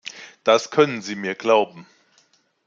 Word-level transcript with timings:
Das 0.43 0.71
können 0.71 1.03
Sie 1.03 1.13
mir 1.13 1.35
glauben. 1.35 1.85